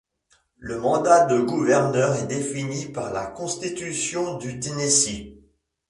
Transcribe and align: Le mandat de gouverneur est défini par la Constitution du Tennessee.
Le 0.57 0.79
mandat 0.79 1.27
de 1.27 1.39
gouverneur 1.41 2.15
est 2.15 2.25
défini 2.25 2.87
par 2.87 3.13
la 3.13 3.27
Constitution 3.27 4.39
du 4.39 4.59
Tennessee. 4.59 5.35